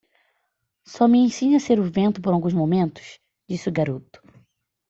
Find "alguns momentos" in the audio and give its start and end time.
2.33-3.07